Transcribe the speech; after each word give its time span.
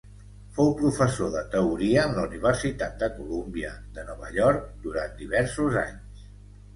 Fou 0.53 0.69
professor 0.77 1.27
de 1.33 1.41
Teoria 1.55 2.05
en 2.09 2.15
la 2.19 2.23
Universitat 2.29 2.95
de 3.03 3.09
Colúmbia, 3.17 3.69
de 3.99 4.07
Nova 4.07 4.31
York, 4.39 4.65
durant 4.87 5.13
diversos 5.21 5.79
anys. 5.83 6.25